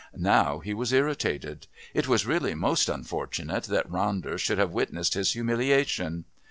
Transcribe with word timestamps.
Now 0.17 0.61
he 0.61 0.73
was 0.73 0.91
irritated. 0.93 1.67
It 1.93 2.07
was 2.07 2.25
really 2.25 2.55
most 2.55 2.89
unfortunate 2.89 3.65
that 3.65 3.87
Ronder 3.87 4.39
should 4.39 4.57
have 4.57 4.71
witnessed 4.71 5.13
his 5.13 5.33
humiliation. 5.33 6.25